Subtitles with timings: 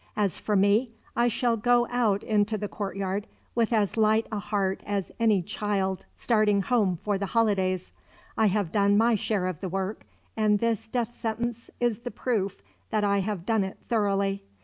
[0.17, 4.81] As for me, I shall go out into the courtyard with as light a heart
[4.87, 7.93] as any child starting home for the holidays.
[8.35, 10.01] I have done my share of the work,
[10.35, 14.43] and this death sentence is the proof that I have done it thoroughly.